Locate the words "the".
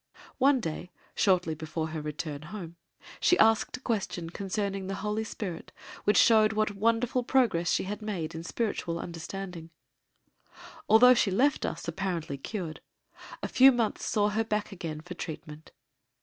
4.87-4.95